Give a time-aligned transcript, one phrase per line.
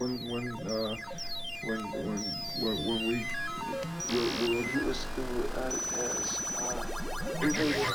[0.00, 0.96] when when uh
[1.64, 2.20] when when
[2.62, 3.26] when, when we
[4.08, 6.82] will will do us uh, as uh,
[7.42, 7.92] we made it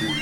[0.00, 0.14] All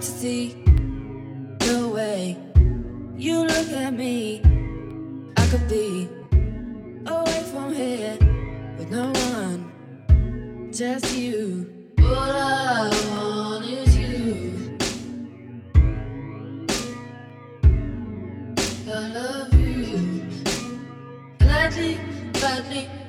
[0.00, 0.54] to see
[1.58, 2.34] the way
[3.18, 4.40] you look at me.
[5.36, 6.08] I could be
[7.06, 8.16] away from here
[8.78, 11.68] with no one, just you.
[11.98, 14.78] All I want is you.
[18.88, 20.22] I love you.
[21.40, 21.98] Gladly,
[22.32, 22.99] gladly.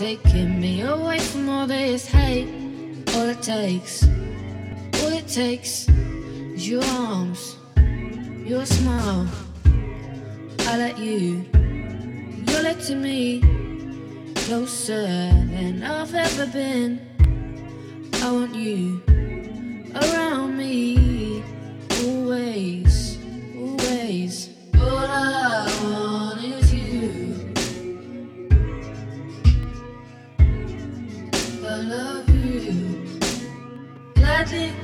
[0.00, 2.48] Taking me away from all this hate.
[3.14, 7.58] All it takes, all it takes is your arms,
[8.48, 9.28] your smile.
[10.60, 11.44] I let you,
[12.48, 13.42] you're letting me
[14.36, 16.98] closer than I've ever been.
[18.22, 19.02] I want you
[34.50, 34.79] Gladly,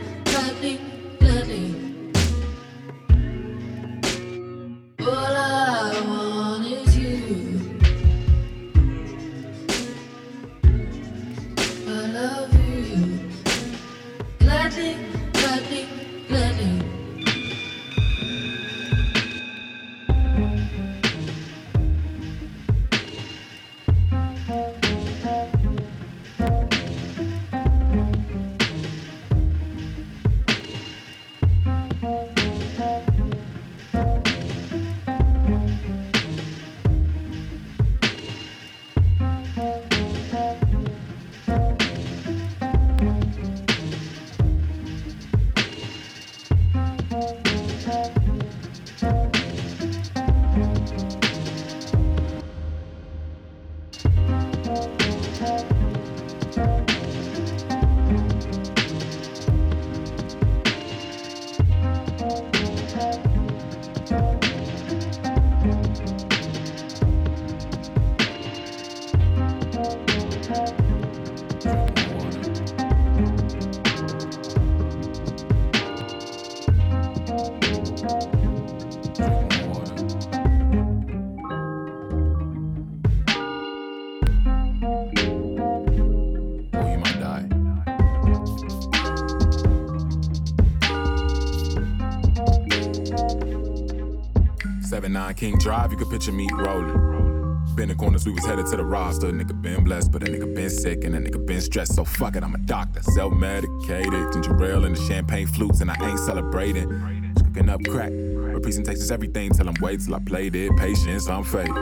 [95.36, 97.64] King Drive, you could picture me rolling.
[97.74, 99.26] Been in corners, we was headed to the roster.
[99.26, 101.94] Nigga been blessed, but a nigga been sick and a nigga been stressed.
[101.94, 104.32] So fuck it, I'm a doctor, self-medicated.
[104.32, 106.88] Ginger ale and the champagne flutes, and I ain't celebrating.
[107.34, 108.12] Just cooking up crack.
[108.54, 109.50] But presentation's everything.
[109.50, 110.74] Tell 'em wait till I played it.
[110.76, 111.76] Patience, I'm faded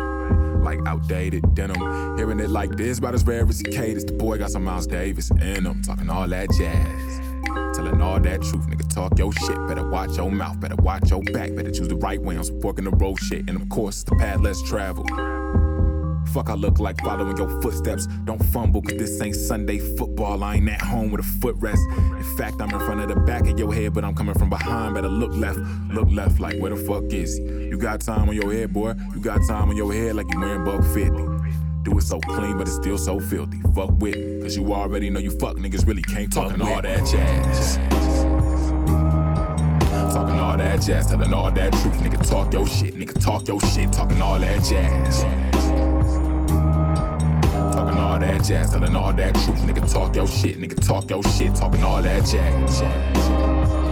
[0.64, 2.16] like outdated denim.
[2.16, 4.04] Hearing it like this, about as rare as cicadas.
[4.04, 7.03] The boy got some Miles Davis in him, talking all that jazz.
[8.04, 9.56] All that truth, nigga, talk your shit.
[9.66, 11.54] Better watch your mouth, better watch your back.
[11.54, 13.48] Better choose the right way on some fork in the road shit.
[13.48, 15.08] And of course, the path less traveled.
[16.34, 18.06] Fuck, I look like following your footsteps.
[18.24, 20.44] Don't fumble, cause this ain't Sunday football.
[20.44, 21.80] I ain't at home with a footrest.
[22.18, 24.50] In fact, I'm in front of the back of your head, but I'm coming from
[24.50, 24.94] behind.
[24.94, 25.58] Better look left,
[25.90, 27.44] look left, like where the fuck is he?
[27.44, 28.94] You got time on your head, boy.
[29.14, 31.10] You got time on your head like you wearing buck 50.
[31.84, 33.63] Do it so clean, but it's still so filthy.
[33.74, 37.76] Fuck with cause you already know you fuck niggas really can't talk all that jazz.
[40.14, 41.98] Talking all that jazz, telling all that truth.
[41.98, 42.94] Nigga, talk your shit.
[42.94, 43.92] Nigga, talk your shit.
[43.92, 45.22] Talking all that jazz.
[47.74, 49.58] Talking all that jazz, telling all that truth.
[49.62, 50.60] Nigga, talk your shit.
[50.60, 51.52] Nigga, talk your shit.
[51.56, 53.83] Talking all that jazz.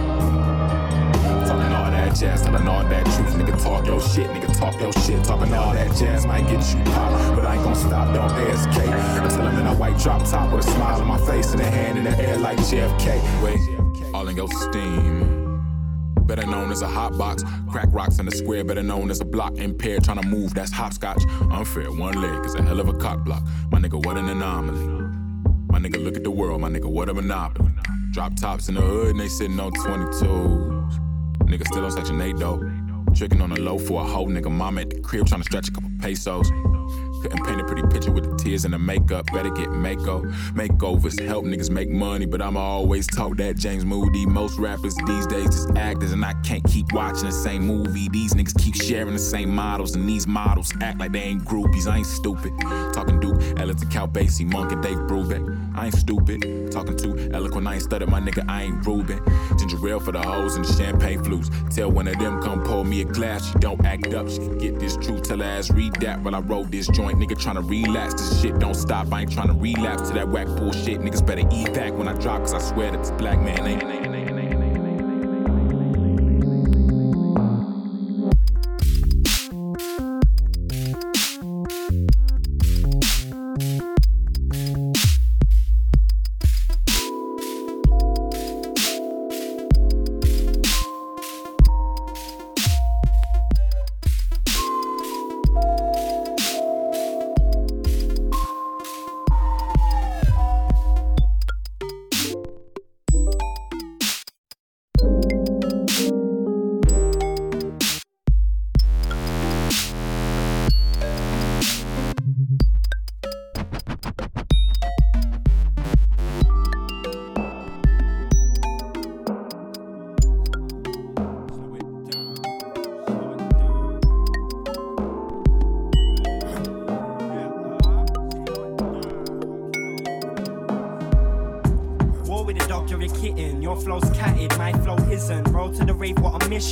[2.13, 3.33] Jazz, telling all that truth.
[3.35, 4.29] Nigga, talk your shit.
[4.29, 5.23] Nigga, talk your shit.
[5.23, 8.13] Talking all that jazz might get you pop, but I ain't gonna stop.
[8.13, 8.79] Don't ASK.
[9.23, 11.65] Until I'm in a white drop top with a smile on my face and a
[11.65, 13.19] hand in the air like JFK.
[13.43, 15.43] Wait, all in your steam
[16.35, 17.43] better known as a hot box.
[17.69, 20.03] Crack rocks in the square, better known as a block impaired.
[20.03, 21.23] Trying to move, that's hopscotch.
[21.51, 23.43] Unfair, one leg is a hell of a cock block.
[23.71, 24.83] My nigga, what an anomaly.
[25.67, 27.71] My nigga, look at the world, my nigga, what a monopoly.
[28.11, 30.72] Drop tops in the hood and they sitting on 22s.
[31.53, 32.59] Nigga still on section 8 though.
[33.13, 34.51] Tricking on the low for a hoe nigga.
[34.51, 36.49] Mom at the crib trying to stretch a couple pesos.
[37.21, 39.27] Couldn't paint a pretty picture with the tears and the makeup.
[39.31, 40.23] Better get mako.
[40.55, 44.25] Makeovers help niggas make money, but I'ma always talk that James Moody.
[44.25, 48.09] Most rappers these days just actors, and I can't keep watching the same movie.
[48.09, 51.87] These niggas keep sharing the same models, and these models act like they ain't groupies.
[51.87, 52.51] I ain't stupid.
[52.93, 55.62] Talking Duke, Ellington, Count Basie, Monk, and Dave Brubeck.
[55.75, 56.71] I ain't stupid.
[56.71, 59.21] Talking too eloquent, I ain't stutter, my nigga, I ain't Ruben.
[59.57, 61.49] Ginger ale for the hoes and the champagne flutes.
[61.75, 63.51] Tell one of them come pour me a glass.
[63.51, 65.23] She don't act up, she can get this truth.
[65.23, 67.19] Tell her ass read that while I roll this joint.
[67.19, 69.11] Nigga tryna relax, this shit don't stop.
[69.11, 71.01] I ain't tryna relapse to that whack bullshit.
[71.01, 73.83] Niggas better eat back when I drop, cause I swear that this black man ain't.
[73.83, 74.22] ain't, ain't,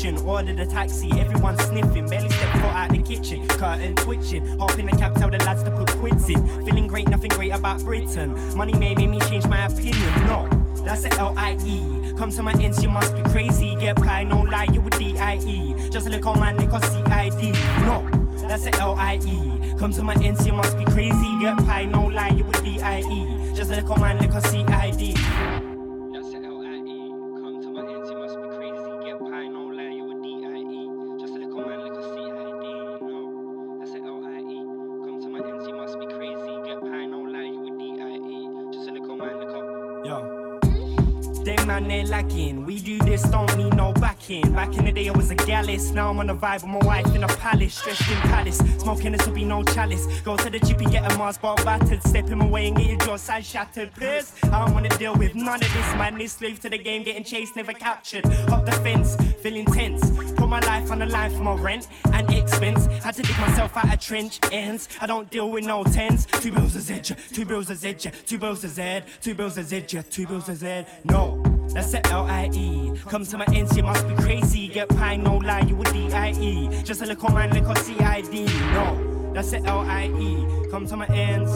[0.04, 0.66] rave, what a.
[0.66, 2.08] Taxi, everyone sniffing.
[2.08, 3.48] Barely step foot out the kitchen.
[3.48, 4.46] Curtain twitching.
[4.60, 6.66] Hop in the cab, tell the lads to put quids in.
[6.66, 8.56] Feeling great, nothing great about Britain.
[8.56, 10.14] Money may make me change my opinion.
[10.28, 10.48] No,
[10.86, 12.14] that's the L-I-E.
[12.18, 13.76] Come to my ends, you must be crazy.
[13.76, 15.90] Get pie, no lie, you a D-I-E.
[15.90, 17.52] Just a little man, they call C-I-D.
[17.82, 18.08] No,
[18.48, 19.76] that's the L-I-E.
[19.78, 21.40] Come to my ends, you must be crazy.
[21.42, 23.54] Get pie, no lie, you a D-I-E.
[23.56, 25.61] Just a little my they call C-I-D.
[43.12, 44.54] This, don't need no backing.
[44.54, 45.92] Back in the day, I was a gallus.
[45.92, 47.76] Now I'm on a vibe with my wife in a palace.
[47.76, 48.60] Stretched in palace.
[48.80, 50.06] Smoking, this will be no chalice.
[50.22, 52.02] Go to the chippy, get a Mars bar battered.
[52.04, 53.94] Step in my way and get your jaw side shattered.
[53.94, 56.34] Please, I don't wanna deal with none of this madness.
[56.34, 58.26] Slave to the game, getting chased, never captured.
[58.50, 60.10] Up the fence, feeling tense.
[60.38, 62.86] Put my life on the line for my rent and expense.
[63.04, 64.88] Had to dig myself out of trench ends.
[65.02, 66.28] I don't deal with no tens.
[66.28, 67.94] Two bills a Z, two bills a Z,
[68.26, 70.86] two bills a Z, two bills a Z, two bills a Z.
[71.04, 71.51] No.
[71.74, 72.94] That's the L-I-E.
[73.08, 74.68] Come to my ends, you must be crazy.
[74.68, 76.84] Get pie, no lie, you with a D-I-E.
[76.84, 78.46] Just a little man, little C-I-D.
[78.74, 80.70] No, that's the L-I-E.
[80.70, 81.52] Come to my ends.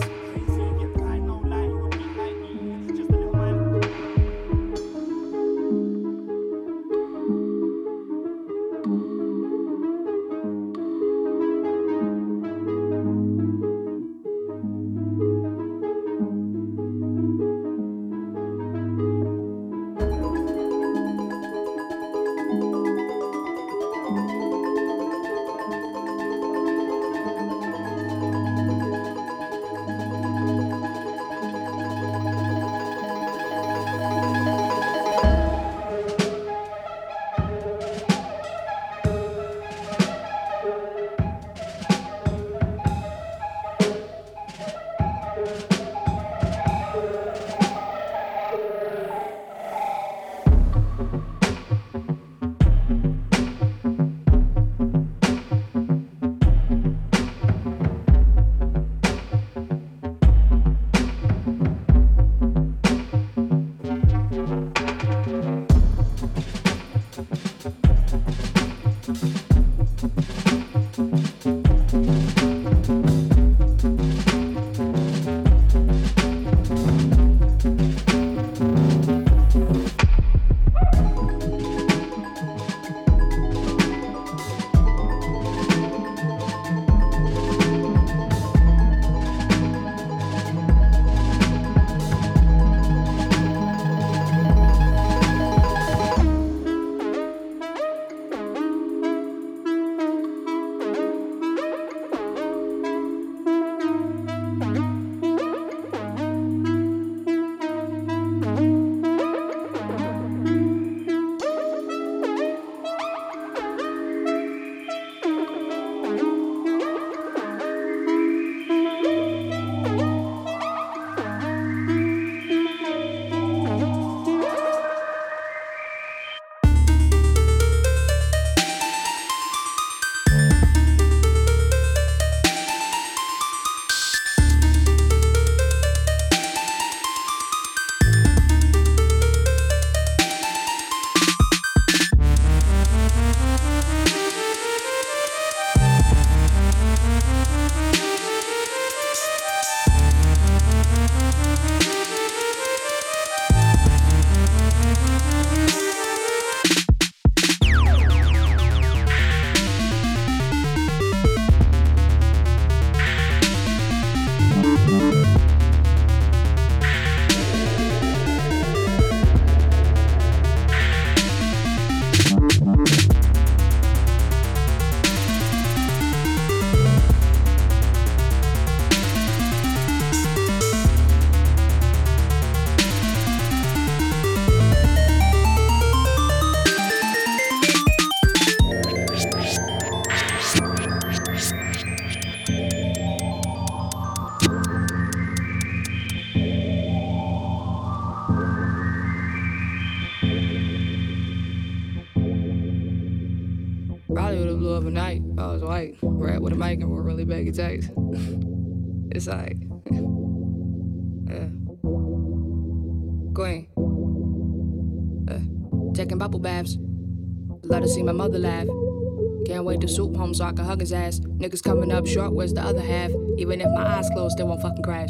[220.36, 221.20] So I can hug his ass.
[221.20, 223.12] Niggas coming up short, where's the other half?
[223.38, 225.10] Even if my eyes closed, they won't fucking crash.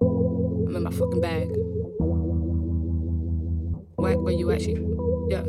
[0.00, 1.48] I'm in my fucking bag.
[3.96, 4.78] Where, where you at, shit?
[5.28, 5.44] Yeah.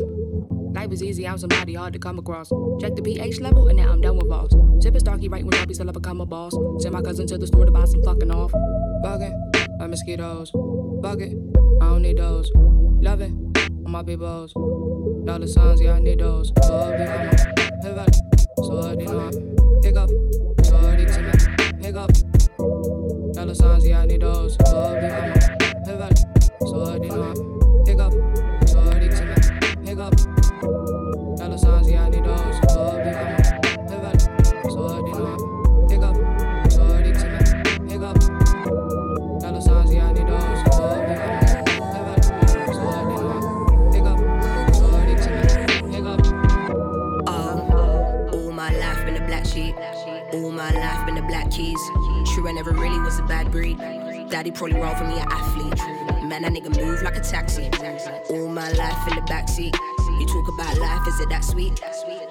[0.74, 2.50] Life is easy, I'm somebody hard to come across.
[2.80, 4.56] Check the pH level, and now I'm done with balls.
[4.84, 6.56] Sipping Starkey right when I be still up become a boss.
[6.80, 8.52] Send my cousin to the store to buy some fucking off.
[9.04, 9.34] Bugging,
[9.80, 10.52] like mosquitoes.
[11.02, 11.34] Bucket,
[11.82, 12.52] I don't need those.
[12.54, 13.54] Loving,
[13.86, 14.54] on my peoples.
[15.26, 16.52] Dollar signs, yeah, I need those.
[16.68, 18.25] Mama, hey, valley.
[18.66, 19.55] So, I did not
[54.36, 55.78] Daddy probably wrong for me an athlete.
[56.28, 57.70] Man, that nigga move like a taxi.
[58.30, 59.74] All my life in the backseat.
[60.20, 61.82] You talk about life, is it that sweet?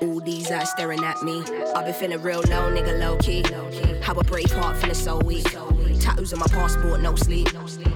[0.02, 1.42] All these eyes staring at me.
[1.74, 3.42] I've been feeling real low, nigga, low key.
[4.02, 5.46] How a brave heart feeling so weak.
[5.98, 7.48] Tattoos on my passport, no sleep.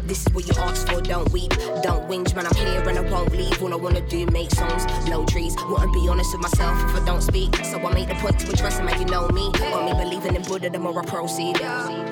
[0.05, 1.51] This is what you asked for, don't weep.
[1.83, 3.63] Don't whinge, man, I'm here and I won't leave.
[3.63, 5.55] All I wanna do, make songs, blow trees.
[5.69, 7.55] Wouldn't be honest with myself if I don't speak.
[7.57, 9.51] So I make the point to address and you know me.
[9.51, 11.61] Me believing in Buddha, the more I proceed.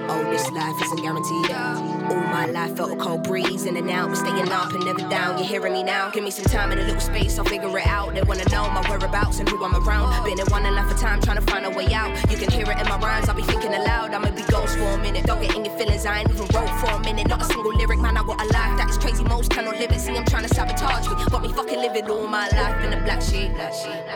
[0.08, 1.50] Oh, this life isn't guaranteed.
[1.50, 5.08] All my life felt a cold breeze in and out, but staying up and never
[5.08, 5.38] down.
[5.38, 6.10] You're hearing me now?
[6.10, 8.14] Give me some time and a little space, I'll figure it out.
[8.14, 10.24] They wanna know my whereabouts and who I'm around.
[10.24, 12.10] Been in one life of time trying to find a way out.
[12.30, 14.14] You can hear it in my rhymes, I'll be thinking aloud.
[14.14, 15.24] I'ma be ghost for a minute.
[15.26, 17.28] Don't get in your feelings, I ain't even wrote for a minute.
[17.28, 19.24] Not a single lyric, man, I got a life that is crazy.
[19.24, 20.00] Most cannot live it.
[20.00, 21.14] See, I'm trying to sabotage me.
[21.30, 23.50] Got me fucking living all my life in a black sheep.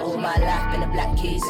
[0.00, 1.42] All my life in a black keys.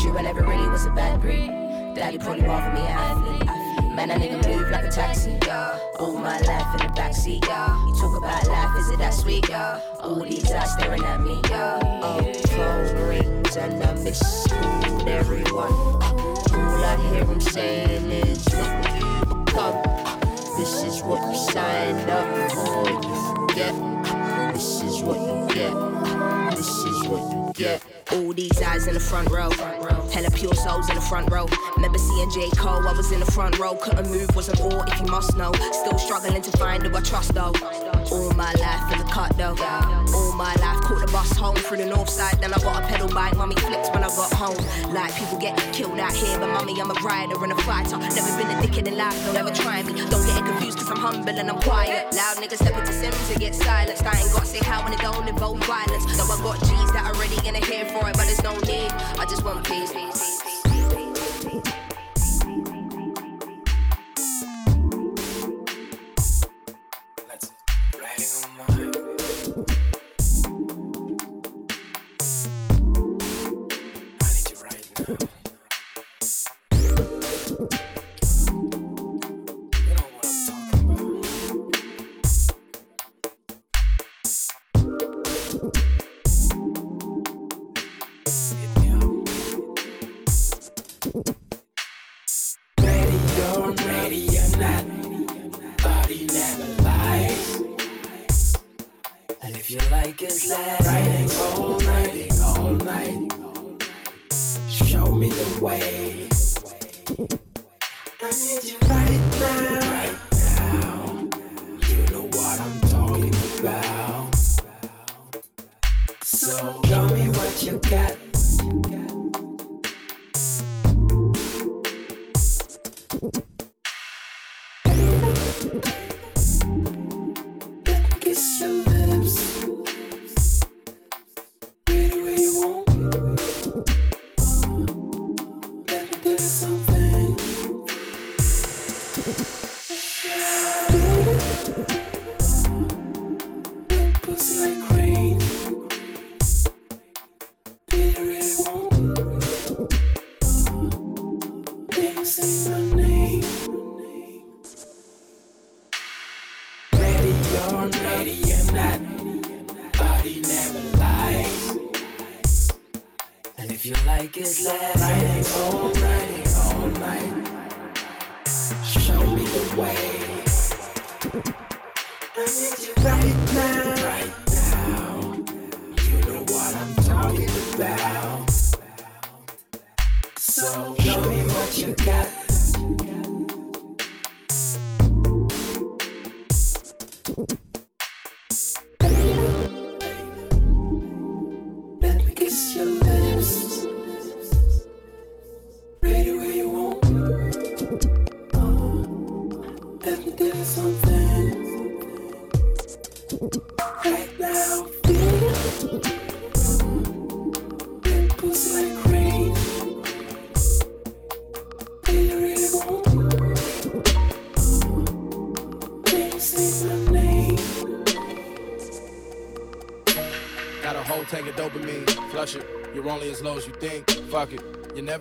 [0.00, 1.50] True, I never really was a bad breed.
[1.94, 3.61] Daddy probably rather me athlete.
[3.94, 5.38] Man, that nigga move like a taxi.
[5.44, 5.78] Yeah.
[5.98, 7.46] All my life in the backseat.
[7.46, 7.86] Yeah.
[7.86, 9.48] You talk about life, is it that sweet?
[9.48, 9.80] Yeah.
[10.00, 11.40] All these eyes staring at me.
[11.50, 11.78] Yeah.
[12.02, 14.50] Oh, phone rings and I miss
[15.06, 15.72] everyone.
[15.72, 18.46] All I hear them saying is,
[19.54, 20.02] look.
[20.56, 22.88] This is what you signed up for.
[22.88, 23.74] You forget.
[24.54, 25.74] This is what you get.
[26.56, 27.82] This is what you get.
[28.10, 29.50] All these eyes in the front row.
[30.10, 31.46] Hella pure souls in the front row.
[31.76, 32.50] Remember seeing J.
[32.56, 33.74] Cole, I was in the front row.
[33.76, 35.52] Couldn't move, was an all if you must know.
[35.72, 37.52] Still struggling to find who I trust though.
[38.10, 39.56] All my life in the cut though.
[40.14, 42.40] All my life caught the bus home through the north side.
[42.40, 44.92] Then I got a pedal bike, mommy flips when I got home.
[44.92, 47.96] Like people get killed out here, but mommy, I'm a rider and a fighter.
[47.98, 49.94] Never been a dickhead in life, don't ever try me.
[50.10, 52.12] Don't get it confused, cause I'm humble and I'm quiet.
[52.14, 54.04] Loud niggas step into Sims and get silenced.
[54.04, 56.04] I ain't got to say how when it don't involve violence.
[56.16, 58.90] Though I got G's that are already gonna hear for it, but there's no need.
[59.18, 60.31] I just want peace.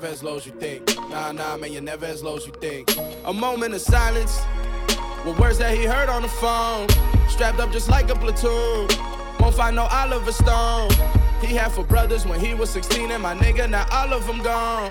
[0.02, 0.98] Never as low as you think.
[1.12, 2.90] Nah, nah, man, you're never as low as you think.
[3.26, 4.42] A moment of silence,
[5.26, 6.90] with words that he heard on the phone.
[7.30, 8.88] Strapped up just like a platoon.
[9.40, 10.90] Won't find no Oliver Stone.
[11.42, 14.42] He had four brothers when he was 16, and my nigga, now all of them
[14.42, 14.90] gone.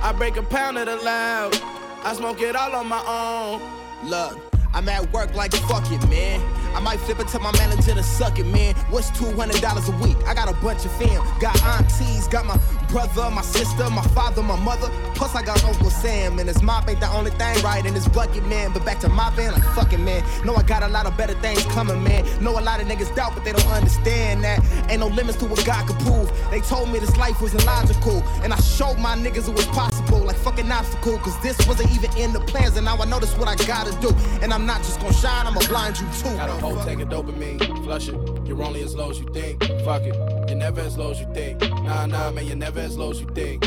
[0.00, 1.58] I break a pound of the loud.
[2.04, 4.08] I smoke it all on my own.
[4.08, 4.38] Look,
[4.74, 6.40] I'm at work like fuck it, man.
[6.74, 8.74] I might flip it to my manager to suck it, man.
[8.90, 9.42] What's $200
[9.88, 10.16] a week?
[10.26, 11.22] I got a bunch of fam.
[11.40, 12.56] Got aunties, got my
[12.92, 14.88] brother, my sister, my father, my mother.
[15.14, 18.06] Plus, I got Uncle Sam, and his mop ain't the only thing right in his
[18.06, 18.72] bucket, man.
[18.72, 20.22] But back to my van, like fucking, man.
[20.44, 22.24] Know I got a lot of better things coming, man.
[22.42, 24.60] Know a lot of niggas doubt, but they don't understand that.
[24.90, 26.30] Ain't no limits to what God could prove.
[26.50, 30.18] They told me this life was illogical, and I showed my niggas it was possible,
[30.18, 31.18] like fucking obstacle.
[31.18, 33.98] Cause this wasn't even in the plans, and now I know this what I gotta
[34.00, 34.14] do.
[34.42, 36.36] And I'm not just gonna shine, I'ma blind you too.
[36.36, 38.16] Got a whole tank of dopamine, flush it.
[38.46, 39.62] You're only as low as you think.
[39.84, 40.14] Fuck it,
[40.48, 41.60] you're never as low as you think.
[41.60, 43.62] Nah, nah, man, you're never as low as you think.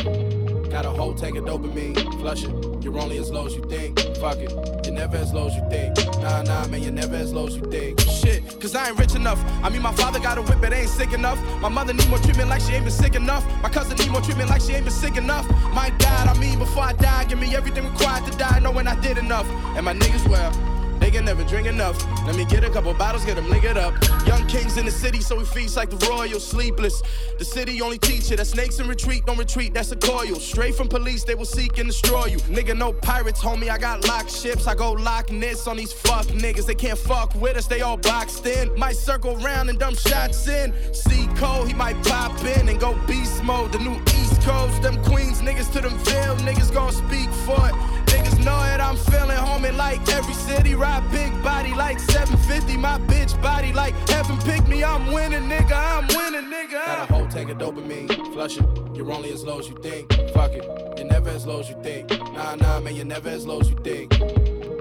[0.70, 2.82] Got a whole tank of dopamine, flush it.
[2.82, 3.98] You're only as low as you think.
[4.16, 4.50] Fuck it,
[4.84, 5.96] you're never as low as you think.
[6.20, 8.00] Nah, nah, man, you're never as low as you think.
[8.00, 9.42] Shit, cause I ain't rich enough.
[9.62, 11.40] I mean, my father got a whip, but ain't sick enough.
[11.60, 13.44] My mother need more treatment like she ain't been sick enough.
[13.62, 15.48] My cousin need more treatment like she ain't been sick enough.
[15.72, 19.00] My dad, I mean, before I die, give me everything required to die, knowing I
[19.00, 19.46] did enough.
[19.76, 20.75] And my niggas, well.
[21.06, 22.04] They can never drink enough.
[22.26, 23.94] Let me get a couple bottles, get them liquored up.
[24.26, 27.00] Young kings in the city, so we feast like the royal, sleepless.
[27.38, 30.34] The city only teach you that snakes in retreat don't retreat, that's a coil.
[30.40, 32.38] Straight from police, they will seek and destroy you.
[32.50, 34.66] Nigga, no pirates, homie, I got locked ships.
[34.66, 36.66] I go lock nits on these fuck niggas.
[36.66, 38.76] They can't fuck with us, they all boxed in.
[38.76, 40.74] Might circle round and dump shots in.
[40.92, 43.70] See Cole, he might pop in and go beast mode.
[43.70, 48.05] The new East Coast, them Queens niggas to them Ville niggas gon' speak for it.
[48.46, 50.76] Know it, I'm feeling homie like every city.
[50.76, 52.76] Ride big body like 750.
[52.76, 54.84] My bitch body like heaven pick me.
[54.84, 55.72] I'm winning, nigga.
[55.72, 56.86] I'm winning, nigga.
[56.86, 58.06] Got a whole tank of dopamine.
[58.32, 58.64] Flush it.
[58.94, 60.12] You're only as low as you think.
[60.32, 60.64] Fuck it.
[60.96, 62.08] You're never as low as you think.
[62.34, 64.10] Nah, nah, man, you're never as low as you think.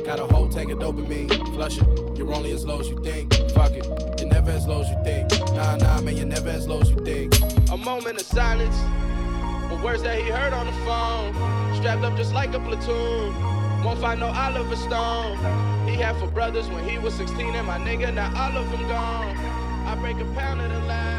[0.06, 1.30] Got a whole tank of dopamine.
[1.56, 2.18] Flush it.
[2.20, 3.34] You're only as low as you think.
[3.50, 3.88] Fuck it.
[4.20, 5.32] You're never as low as you think.
[5.56, 7.34] Nah, nah, man, you're never as low as you think.
[7.72, 8.78] A moment of silence.
[9.72, 11.34] With words that he heard on the phone.
[11.76, 13.34] Strapped up just like a platoon.
[13.84, 15.38] Won't find no Oliver Stone.
[15.88, 18.82] He had four brothers when he was 16, and my nigga, now all of them
[18.88, 19.38] gone.
[19.86, 21.16] I break a pound of the own.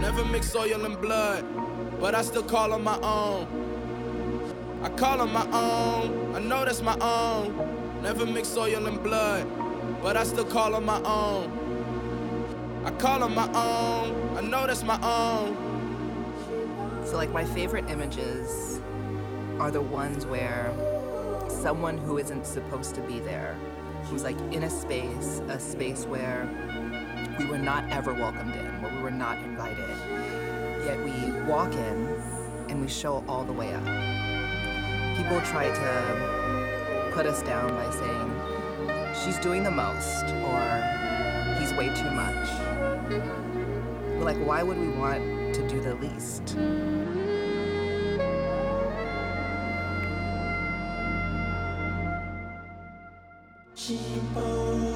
[0.00, 1.44] Never mix oil and blood,
[2.00, 3.46] but I still call on my own.
[4.82, 8.02] I call on my own, I know that's my own.
[8.02, 9.48] Never mix oil and blood,
[10.02, 11.50] but I still call on my own.
[12.84, 15.65] I call on my own, I know that's my own.
[17.06, 18.80] So, like, my favorite images
[19.60, 20.72] are the ones where
[21.48, 23.56] someone who isn't supposed to be there,
[24.04, 26.48] who's like in a space, a space where
[27.38, 29.88] we were not ever welcomed in, where we were not invited,
[30.84, 31.12] yet we
[31.48, 32.22] walk in
[32.68, 33.84] and we show all the way up.
[35.16, 41.86] People try to put us down by saying, she's doing the most, or he's way
[41.94, 42.48] too much.
[44.18, 45.35] But like, why would we want
[45.68, 46.56] do the least?
[53.74, 54.95] Cheap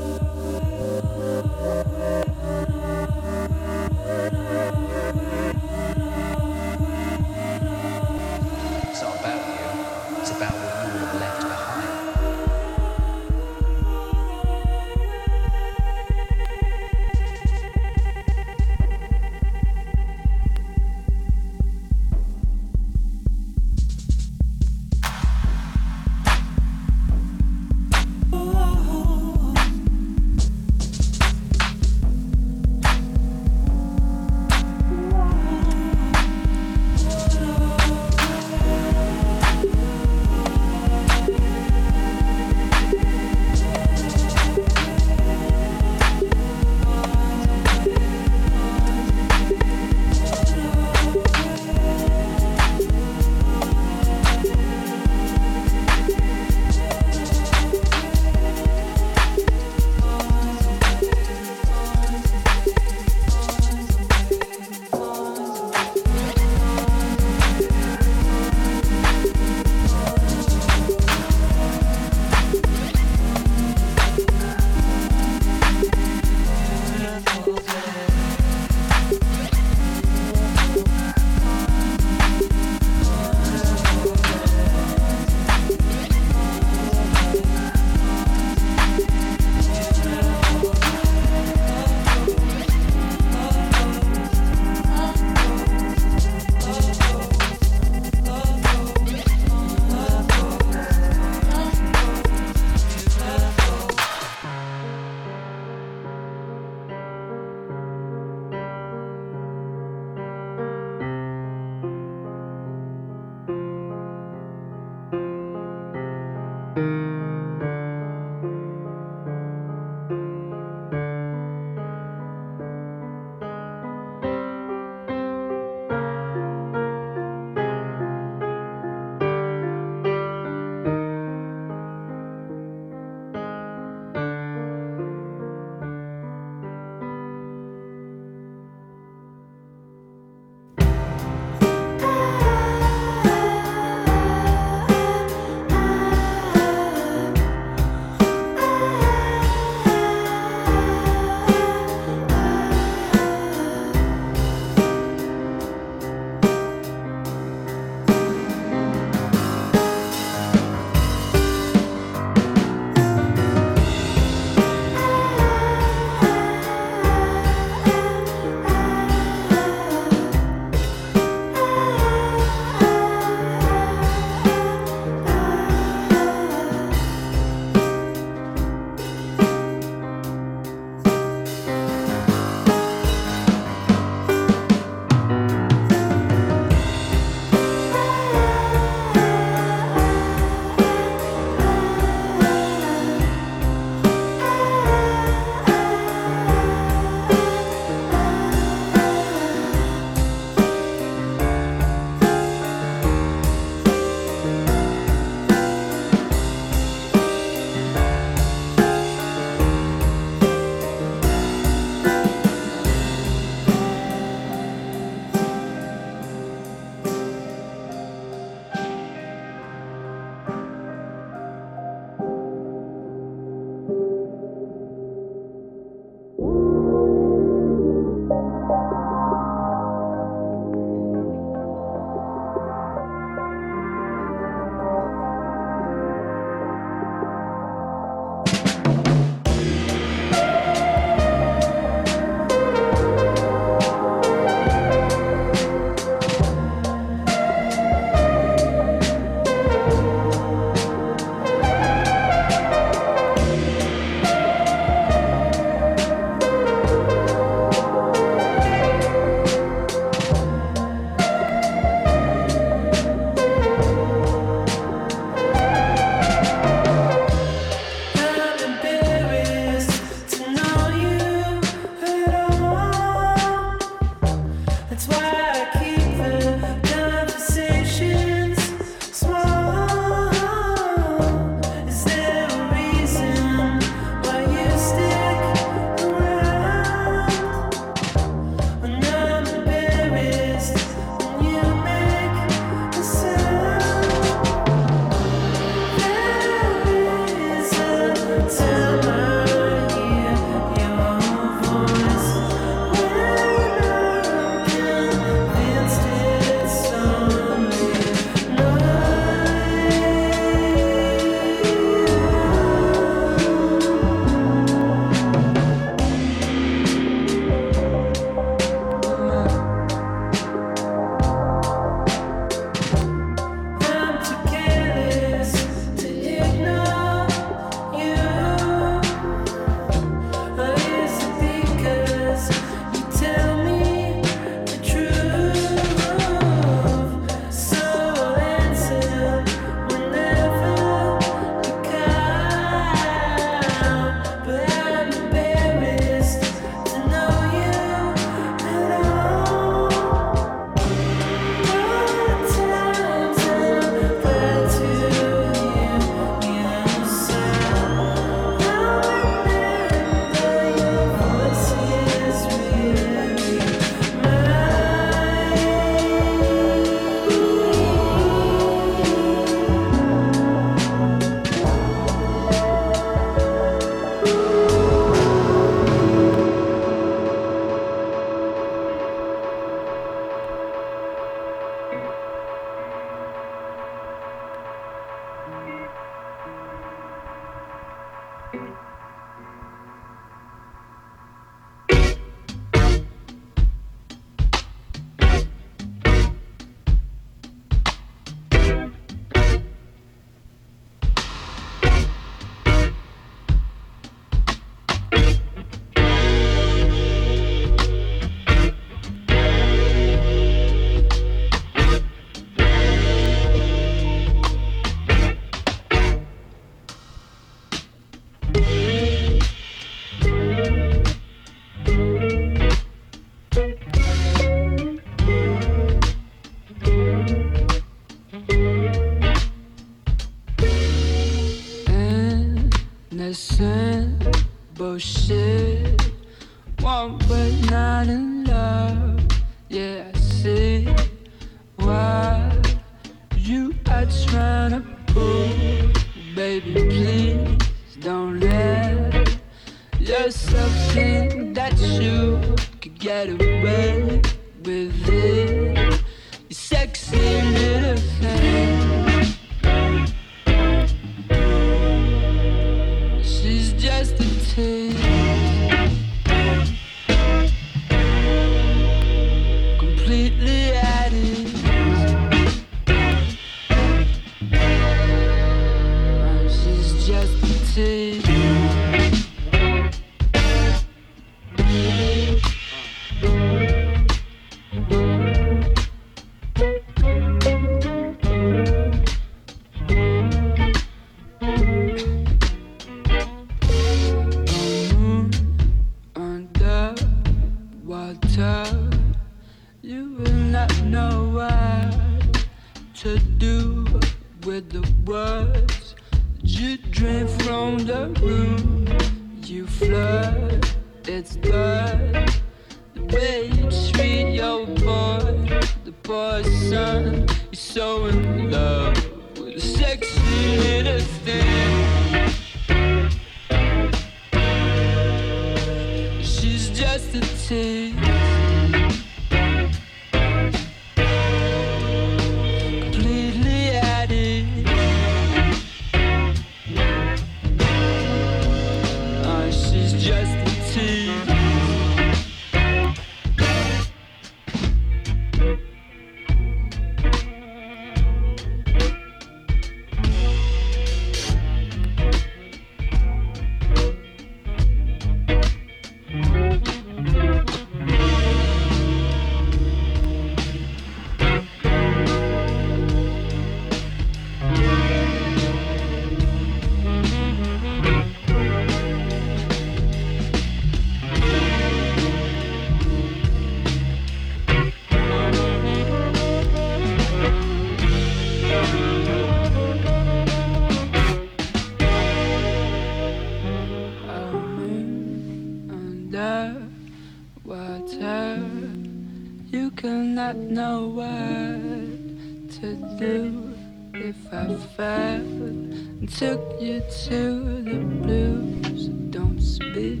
[596.90, 598.88] to the blues.
[599.10, 600.00] Don't speak,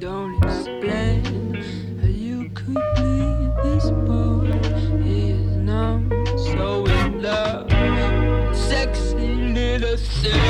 [0.00, 1.54] don't explain
[2.00, 4.50] how you could leave this boy.
[5.04, 7.70] He is numb, so in love.
[8.56, 10.45] Sexy little thing.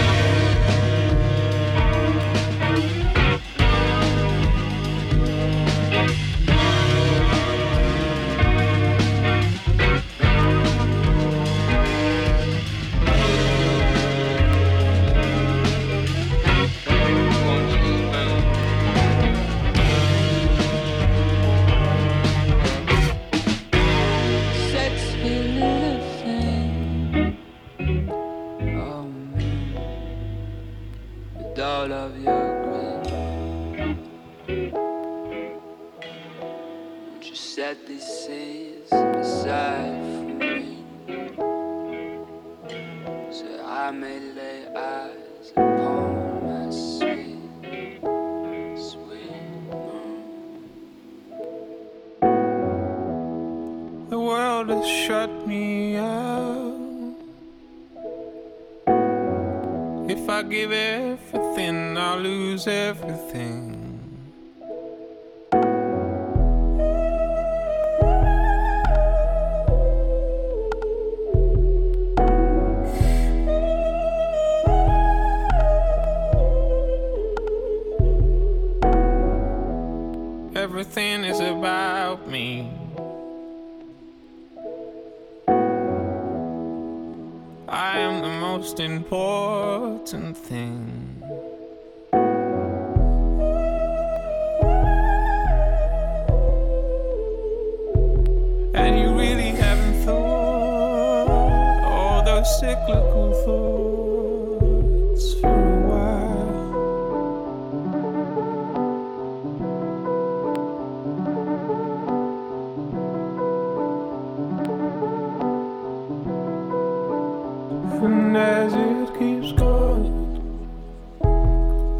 [117.98, 120.12] And as it keeps going,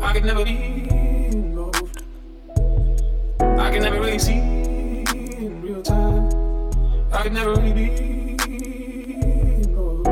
[0.02, 0.88] I could never be
[1.32, 2.02] involved.
[3.40, 6.28] I could never really see in real time.
[7.12, 8.36] I could never really be
[9.64, 10.08] involved.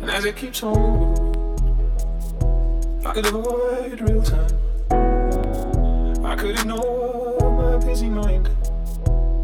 [0.00, 1.36] And as it keeps on going,
[3.04, 4.50] I could avoid real time.
[6.24, 8.48] I could ignore my busy mind.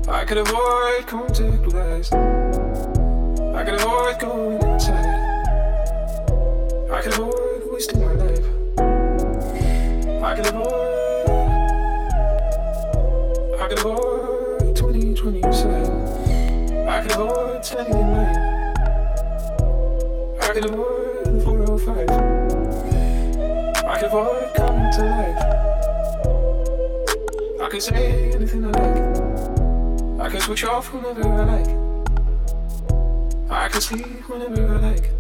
[0.09, 2.42] I could avoid contact with eyes.
[3.63, 5.07] I could avoid going inside.
[6.91, 8.45] I could avoid wasting my life.
[10.21, 11.29] I could avoid.
[13.61, 15.91] I could avoid 2020 side.
[16.89, 18.37] I could avoid in line.
[20.41, 22.11] I could avoid the 405.
[23.87, 25.43] I could avoid coming to life.
[27.63, 28.99] I could say anything I like.
[30.21, 31.82] I could switch off whenever I like.
[33.63, 35.11] I can sleep whenever I like.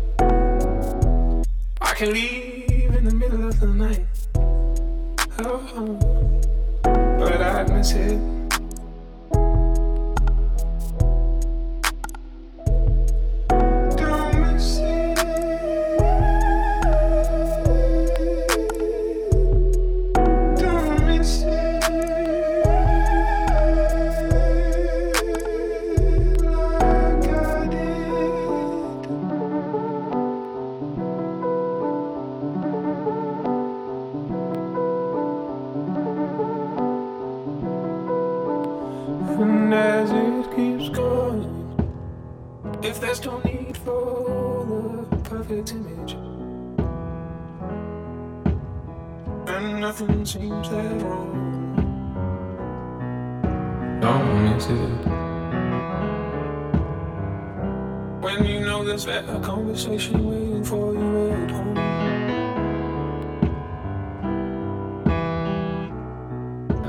[1.80, 4.04] I can leave in the middle of the night.
[5.38, 5.96] Oh,
[7.20, 8.31] but I miss it.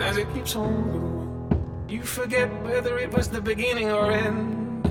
[0.04, 4.84] As it keeps on going, you forget whether it was the beginning or end.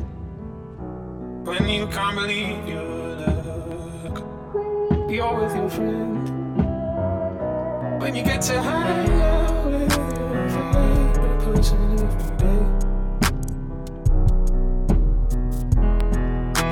[1.47, 2.83] When you can't believe your
[3.21, 4.17] luck,
[5.11, 6.29] you're with your friend.
[8.01, 12.63] When you get to hang out with your favorite person every day.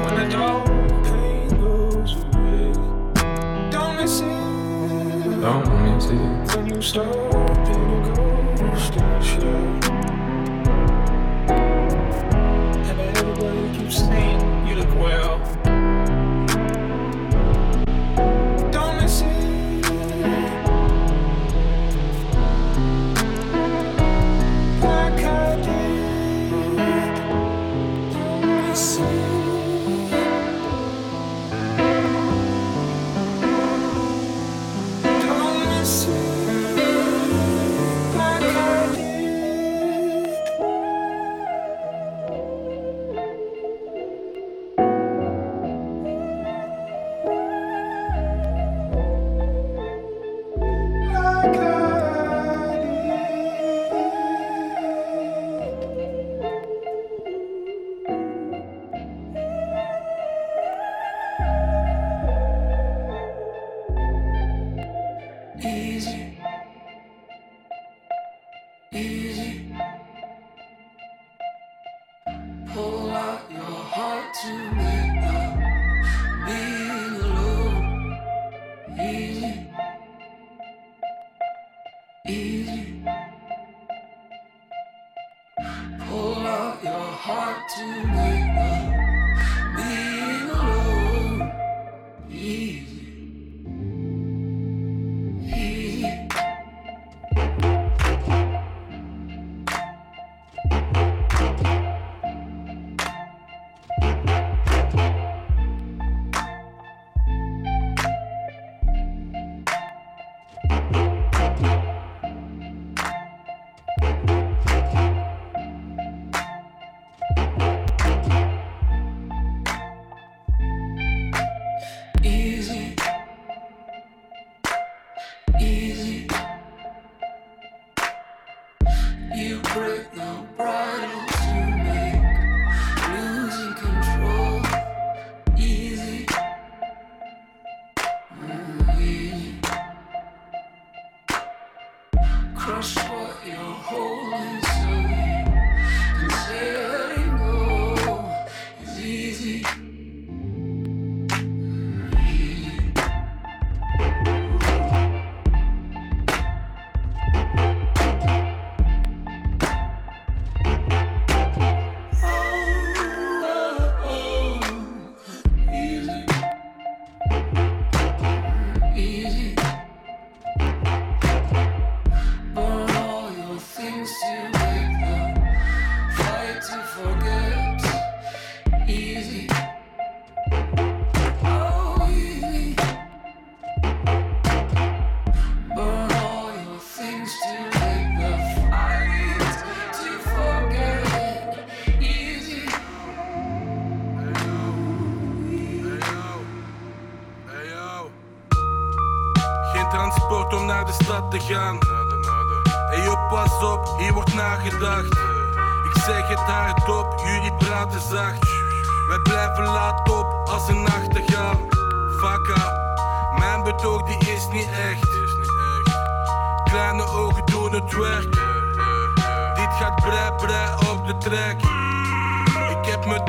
[0.02, 0.60] When the dull
[1.04, 2.72] pain goes away,
[3.70, 5.40] don't miss it.
[5.44, 6.56] Don't miss it.
[6.56, 7.29] When you stop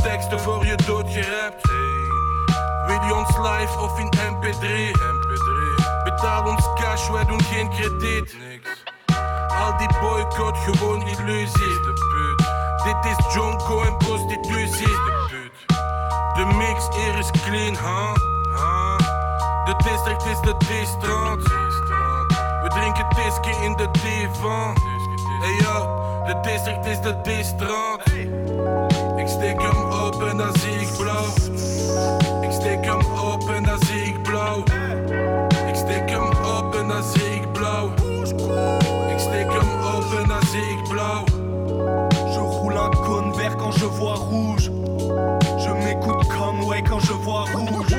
[0.01, 1.69] teksten voor je doodgerapt.
[2.85, 4.65] Wil je ons live of in MP3?
[6.03, 8.35] Betaal ons cash, wij doen geen krediet.
[9.61, 11.79] Al die boycott, gewoon illusie.
[12.83, 14.95] Dit is Jonko en prostitutie.
[16.33, 18.13] De mix hier is clean, huh?
[19.65, 21.43] De district is de D-strand.
[22.61, 24.75] We drinken tiski in de divan.
[25.41, 28.01] Hey yo, de district is de D-strand.
[29.17, 31.25] Ik steek hem open zie ik blauw.
[32.41, 34.63] Ik steek hem open zie ik blauw.
[35.67, 37.87] Ik steek hem open zie ik blauw.
[39.09, 41.23] Ik steek hem open zie ik blauw.
[42.33, 44.69] Je roule un cône vert quand je vois rouge.
[45.57, 47.89] Je m'écoute comme ouais quand je vois rouge.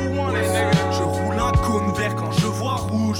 [0.90, 3.18] Je roule un cône vert quand je vois rouge.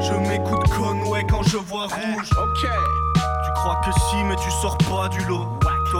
[0.00, 2.30] Je m'écoute comme ouais quand je vois rouge.
[2.42, 2.68] Ok.
[3.44, 5.53] Tu crois que si, mais tu sors pas du lot.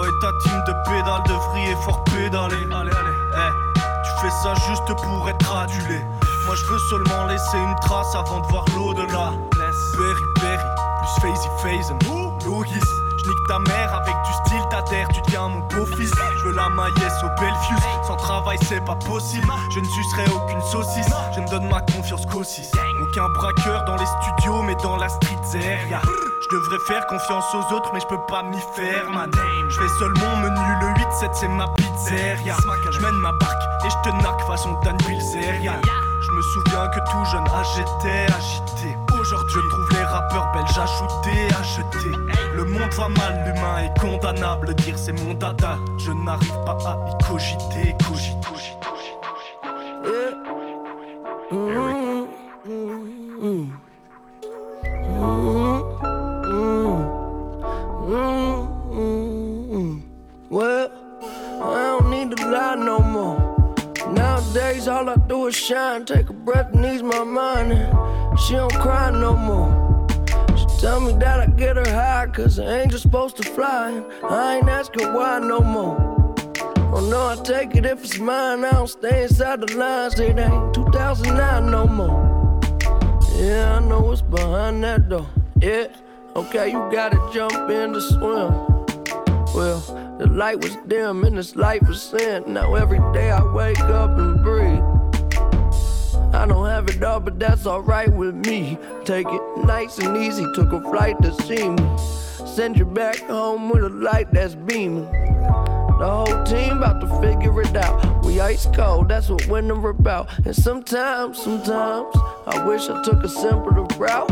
[0.07, 2.57] Et ta team de pédales devriez fort pédaler.
[2.71, 3.17] Allez, allez.
[3.37, 6.01] Eh, tu fais ça juste pour être adulé.
[6.45, 9.33] Moi je veux seulement laisser une trace avant de voir l'au-delà.
[9.57, 10.65] Berry, Berry,
[10.99, 11.99] plus Fazy Fazen.
[12.45, 12.81] Logis,
[13.27, 16.13] nique ta mère avec du style, t'adhères, tu deviens mon beau-fils.
[16.39, 19.47] Je veux la maillesse au Belfius, sans travail c'est pas possible.
[19.71, 22.73] Je ne sucerai aucune saucisse, je ne donne ma confiance qu'au 6.
[23.01, 26.01] Aucun braqueur dans les studios, mais dans la street area.
[26.43, 29.31] Je devrais faire confiance aux autres, mais je peux pas m'y faire, man.
[29.69, 32.57] Je fais seulement menu le 8-7, c'est ma pizzeria.
[32.91, 35.81] Je mène ma barque et je te naque façon Dan Bilzerian.
[36.21, 39.04] Je me souviens que tout jeune âge j'étais agité.
[39.25, 40.85] Aujourd'hui, je trouve les rappeurs belges à
[41.63, 42.11] jeter.
[42.55, 44.75] Le monde va mal, l'humain est condamnable.
[44.75, 48.35] Dire c'est mon dada, je n'arrive pas à y cogiter, cogiter.
[65.51, 68.14] Shine, take a breath and ease my mind.
[68.39, 70.07] She don't cry no more.
[70.57, 74.03] She tell me that I get her high, cause an angel's supposed to fly.
[74.23, 75.97] I ain't asking why no more.
[76.93, 78.65] Oh no, I take it if it's mine.
[78.65, 80.19] I don't stay inside the lines.
[80.19, 82.61] It ain't 2009 no more.
[83.37, 85.27] Yeah, I know what's behind that door.
[85.61, 85.87] Yeah,
[86.37, 88.75] okay, you gotta jump in to swim.
[89.55, 89.81] Well,
[90.19, 92.45] the light was dim and this light was sin.
[92.47, 94.94] Now every day I wake up and breathe.
[96.35, 98.77] I don't have it all, but that's alright with me.
[99.05, 101.99] Take it nice and easy, took a flight to see me.
[102.47, 105.11] Send you back home with a light that's beaming.
[105.99, 108.25] The whole team about to figure it out.
[108.25, 110.29] We ice cold, that's what winter about.
[110.45, 112.15] And sometimes, sometimes,
[112.47, 114.31] I wish I took a simpler route.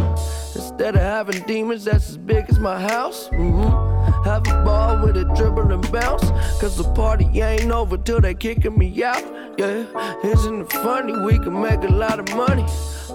[0.55, 3.29] Instead of having demons that's as big as my house.
[3.29, 4.02] Mm-hmm.
[4.25, 6.31] Have a ball with a dribble and bounce.
[6.61, 9.23] Cause the party ain't over till they kicking me out.
[9.59, 9.85] Yeah,
[10.25, 11.12] isn't it funny?
[11.18, 12.64] We can make a lot of money.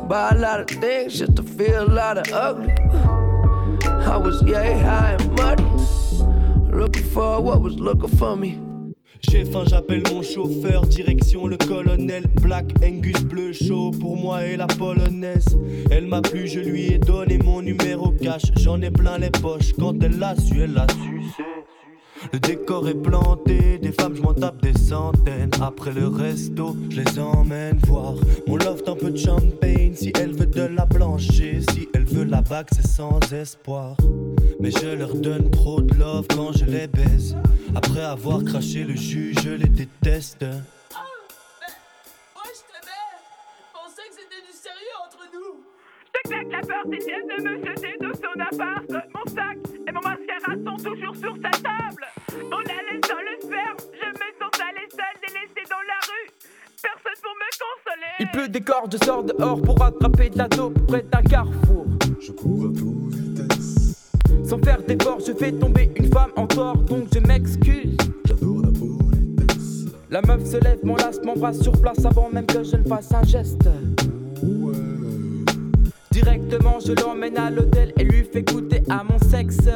[0.07, 2.73] Buy a lot of things just to feel a lot of ugly.
[3.87, 5.63] I was yay high and muddy.
[6.77, 8.66] Looking for what was looking for me.
[9.21, 14.57] J'ai faim, j'appelle mon chauffeur, direction le colonel Black Angus bleu chaud pour moi et
[14.57, 15.57] la polonaise.
[15.89, 19.73] Elle m'a plu, je lui ai donné mon numéro cash, j'en ai plein les poches.
[19.73, 21.43] Quand elle l'a su, elle l'a su.
[22.33, 25.51] Le décor est planté, des femmes, je m'en tape des centaines.
[25.61, 28.15] Après le resto, je les emmène voir
[28.47, 29.93] mon loft, un peu de champagne.
[29.95, 33.95] Si elle veut de la blancher, si elle veut la bague, c'est sans espoir.
[34.59, 37.35] Mais je leur donne trop de love quand je les baise.
[37.75, 40.45] Après avoir craché le jus, je les déteste.
[43.73, 45.63] pensais que c'était du sérieux entre nous.
[46.13, 48.85] Je claque la porte et vient de me jeter de son appart.
[49.13, 49.57] Mon sac
[49.87, 51.86] et mon mascara sont toujours sur sa table.
[52.51, 53.77] On la laisse dans le sperme.
[53.93, 56.29] Je me sens et seule, délaissée dans la rue.
[56.81, 58.13] Personne pour me consoler.
[58.19, 61.85] Il pleut des cordes, je sors dehors pour attraper de la dope près d'un carrefour.
[62.19, 63.95] Je cours à toute vitesse.
[64.47, 67.97] Sans faire d'effort, je fais tomber une femme en tort, donc je m'excuse.
[68.25, 69.85] J'adore la politesse.
[70.09, 73.23] La meuf se lève, m'enlace, m'embrasse sur place avant même que je ne fasse un
[73.23, 73.67] geste.
[76.11, 79.69] Directement, je l'emmène à l'hôtel et lui fais goûter à mon sexe.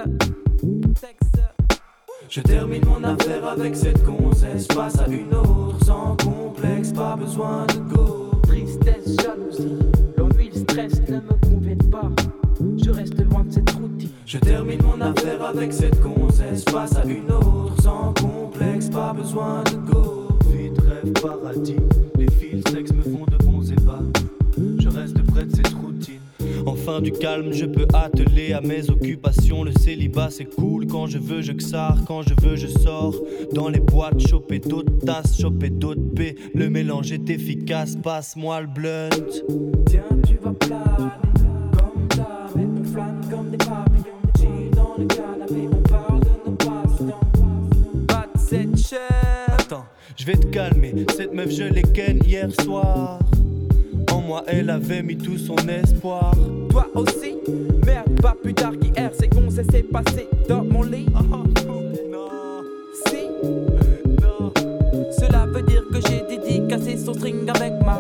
[2.32, 7.66] Je termine mon affaire avec cette gonzesse, passe à une autre sans complexe, pas besoin
[7.66, 8.32] de go.
[8.44, 9.80] Tristesse, jalousie,
[10.18, 12.10] l'ennui, le stress ne me conviennent pas.
[12.82, 14.10] Je reste loin de cette routine.
[14.26, 19.62] Je termine mon affaire avec cette gonzesse, passe à une autre sans complexe, pas besoin
[19.66, 20.30] de go.
[20.50, 21.76] Vite rêve paradis,
[22.18, 24.21] les fils sexe me font de bons ébats.
[26.66, 29.64] Enfin du calme, je peux atteler à mes occupations.
[29.64, 33.16] Le célibat c'est cool quand je veux, je xar, quand je veux, je sors.
[33.54, 36.36] Dans les boîtes, choper d'autres tasses, choper d'autres paix.
[36.54, 39.10] Le mélange est efficace, passe-moi le blunt.
[39.88, 41.12] Tiens, tu vas planer
[41.72, 44.06] comme d'hab et on flâne comme des papillons.
[44.38, 47.20] Chill dans le canapé, on parle de nos passe-temps.
[48.08, 49.48] Pas de cette chair.
[49.60, 49.86] Attends,
[50.16, 51.06] je vais te calmer.
[51.16, 53.20] Cette meuf, je l'ai ken hier soir.
[54.32, 56.34] Moi, elle avait mis tout son espoir.
[56.70, 57.36] Toi aussi
[57.86, 61.06] Merde, pas plus tard qu'hier, c'est qu'on s'est passé dans mon lit.
[63.08, 63.28] Si
[65.20, 68.00] Cela veut dire que j'ai dédicacé son string avec ma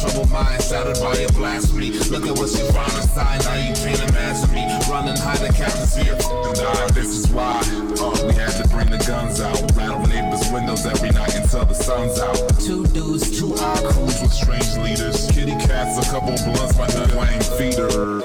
[0.00, 1.90] troubled mind, shattered by your blasphemy.
[2.08, 4.64] Look at what you found inside, now you can't imagine me.
[4.88, 6.90] Running high, the captain's here, die.
[6.92, 7.60] This is why
[8.00, 9.60] uh, we had to bring the guns out.
[9.76, 12.38] Rattle neighbors' windows every night until the sun's out.
[12.60, 15.30] Two dudes, two odd crews with strange leaders.
[15.30, 18.20] Kitty cats, a couple blunts, my nut wang feeder.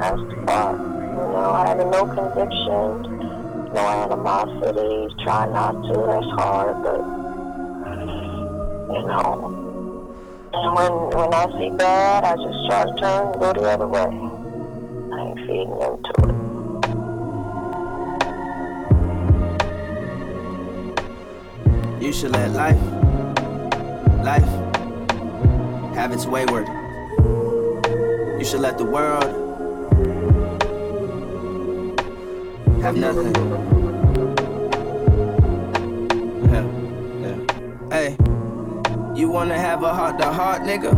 [0.00, 3.09] You know, I had no conviction,
[3.80, 7.00] no animosity, try not to, that's hard, but,
[8.94, 9.56] you know.
[10.52, 13.88] And when, when I see bad, I just try to turn and go the other
[13.88, 14.00] way.
[14.00, 16.34] I ain't feeding into it.
[22.04, 22.82] You should let life,
[24.22, 24.50] life,
[25.94, 26.66] have its wayward.
[28.38, 29.49] You should let the world
[32.82, 33.34] have nothing.
[36.50, 36.66] Yeah,
[37.20, 37.38] yeah.
[37.90, 38.16] Hey,
[39.14, 40.92] you wanna have a heart to heart, nigga?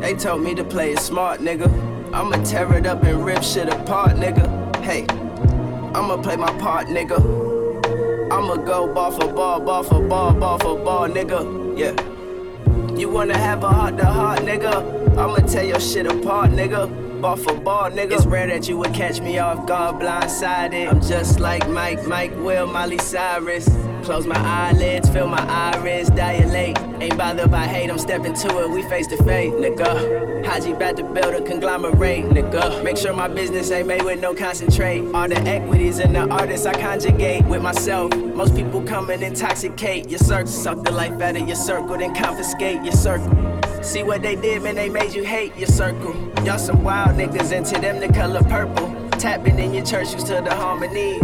[0.00, 1.68] They told me to play it smart, nigga.
[2.14, 4.46] I'ma tear it up and rip shit apart, nigga.
[4.76, 5.04] Hey,
[5.94, 7.18] I'ma play my part, nigga.
[8.30, 11.76] I'ma go ball for ball, ball for ball, ball for ball, nigga.
[11.76, 11.94] Yeah.
[12.96, 15.18] You wanna have a heart to heart, nigga?
[15.18, 17.07] I'ma tear your shit apart, nigga.
[17.20, 18.12] Ball for ball, nigga.
[18.12, 20.88] It's rare that you would catch me off guard, blindsided.
[20.88, 23.68] I'm just like Mike, Mike Will, Miley Cyrus.
[24.04, 26.78] Close my eyelids, feel my iris dilate.
[27.00, 30.46] Ain't bothered by hate, I'm stepping to it, we face to face, nigga.
[30.46, 32.84] Haji about to build a conglomerate, nigga.
[32.84, 35.00] Make sure my business ain't made with no concentrate.
[35.12, 38.14] All the equities in the artists I conjugate with myself.
[38.16, 40.46] Most people come and intoxicate your circle.
[40.46, 43.57] Suck the life out of your circle, then confiscate your circle.
[43.82, 46.14] See what they did, man, they made you hate your circle.
[46.44, 48.94] Y'all some wild niggas, into them the color purple.
[49.12, 51.22] Tapping in your church, used to the harmonies.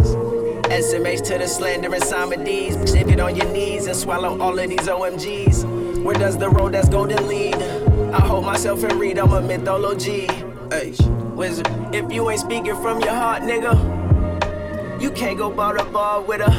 [0.69, 2.75] SMH to the slander and Simon D's.
[2.89, 6.03] Stick it on your knees and swallow all of these OMGs.
[6.03, 7.55] Where does the road that's golden lead?
[7.55, 10.27] I hold myself and read, I'm a mythology.
[10.71, 10.99] H,
[11.35, 11.67] wizard.
[11.93, 16.41] If you ain't speaking from your heart, nigga, you can't go bar to bar with
[16.41, 16.51] a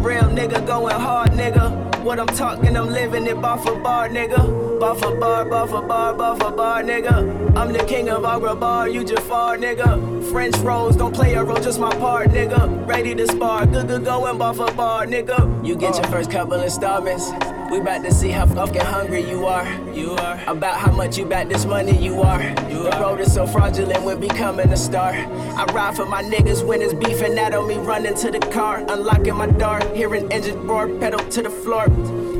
[0.00, 2.04] real nigga going hard, nigga.
[2.04, 4.61] What I'm talking, I'm living it bar for bar, nigga.
[4.82, 7.56] Bar for bar, bar for bar, bar for bar, nigga.
[7.56, 10.28] I'm the king of Agrabah, you Jafar, nigga.
[10.32, 12.84] French rolls, don't play a role, just my part, nigga.
[12.84, 15.64] Ready to spar, good, good going bar for bar, nigga.
[15.64, 17.30] You get your first couple installments.
[17.70, 19.64] We about to see how fucking hungry you are.
[19.94, 20.42] You are.
[20.48, 22.42] About how much you bet this money you are.
[22.68, 25.12] You the road is so fraudulent when becoming a star.
[25.12, 28.84] I ride for my niggas when it's beefing out on me, running to the car,
[28.88, 31.86] unlocking my door, hearing engine roar, pedal to the floor.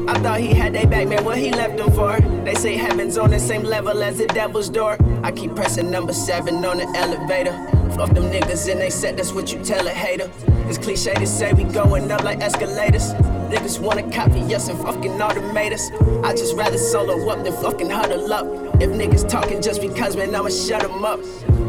[0.08, 2.20] I thought he had they back, man, what he left them for?
[2.44, 4.96] They say heaven's on the same level as the devil's door.
[5.22, 7.52] I keep pressing number seven on the elevator.
[7.96, 10.30] Fuck them niggas and they said that's what you tell a hater.
[10.68, 13.12] It's cliche to say we going up like escalators.
[13.52, 15.90] Niggas wanna copy us and fucking automate us.
[16.24, 18.46] I just rather solo up than fucking huddle up.
[18.82, 21.20] If niggas talking just because, man, I'ma shut them up.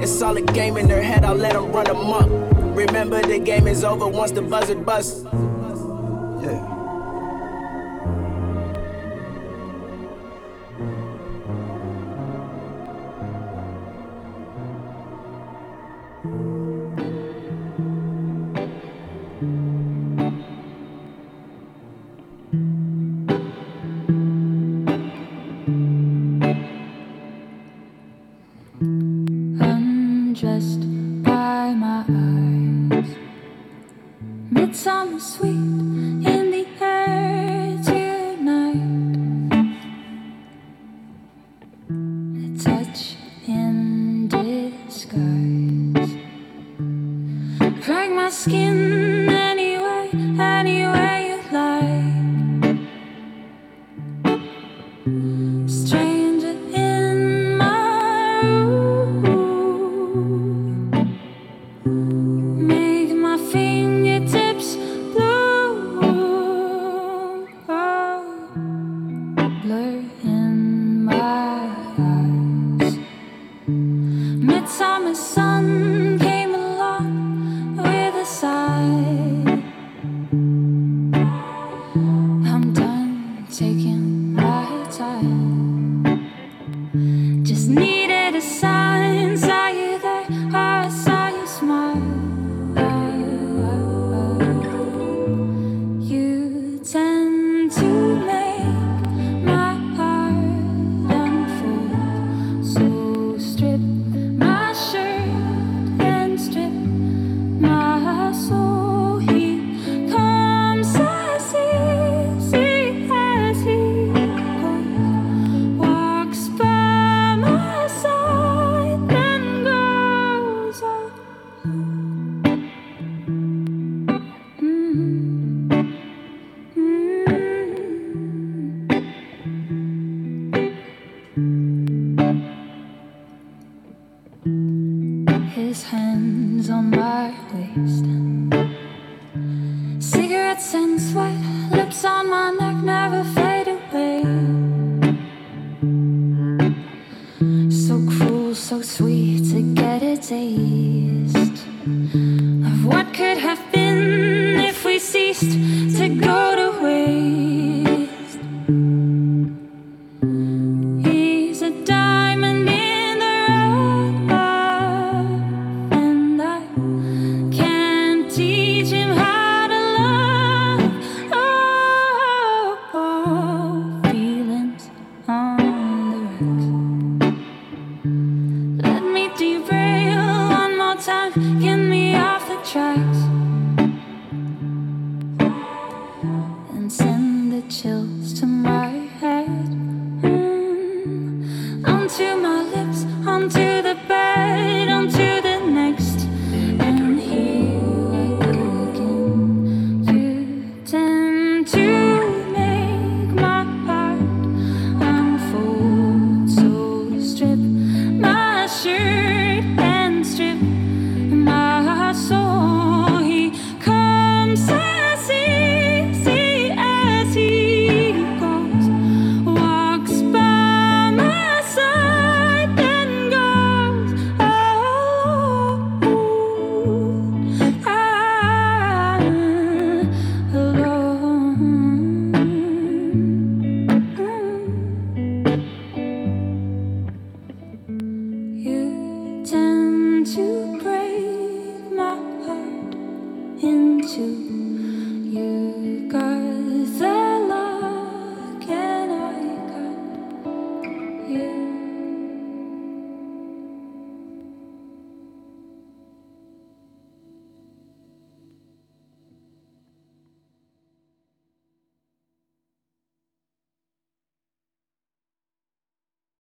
[0.02, 2.30] It's all a game in their head, I'll let them run them up.
[2.76, 5.24] Remember, the game is over once the buzzer busts.